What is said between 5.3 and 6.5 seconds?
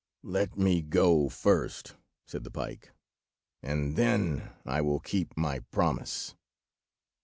my promise."